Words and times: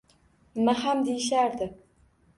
Nima 0.61 0.75
ham 0.79 1.05
deyishardi 1.09 1.71